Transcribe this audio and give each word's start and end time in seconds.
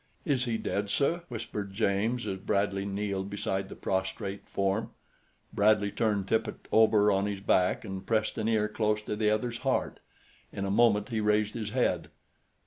"Is 0.25 0.45
he 0.45 0.57
dead, 0.57 0.89
sir?" 0.89 1.21
whispered 1.27 1.75
James 1.75 2.25
as 2.25 2.39
Bradley 2.39 2.85
kneeled 2.85 3.29
beside 3.29 3.69
the 3.69 3.75
prostrate 3.75 4.49
form. 4.49 4.89
Bradley 5.53 5.91
turned 5.91 6.27
Tippet 6.27 6.67
over 6.71 7.11
on 7.11 7.27
his 7.27 7.39
back 7.41 7.85
and 7.85 8.03
pressed 8.03 8.35
an 8.39 8.47
ear 8.47 8.67
close 8.67 9.03
to 9.03 9.15
the 9.15 9.29
other's 9.29 9.59
heart. 9.59 9.99
In 10.51 10.65
a 10.65 10.71
moment 10.71 11.09
he 11.09 11.21
raised 11.21 11.53
his 11.53 11.69
head. 11.69 12.09